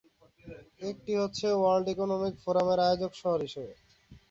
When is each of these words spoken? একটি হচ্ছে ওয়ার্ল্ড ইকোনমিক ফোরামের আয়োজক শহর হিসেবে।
একটি 0.81 1.11
হচ্ছে 1.21 1.47
ওয়ার্ল্ড 1.53 1.87
ইকোনমিক 1.93 2.33
ফোরামের 2.43 2.79
আয়োজক 2.85 3.11
শহর 3.21 3.39
হিসেবে। 3.47 3.73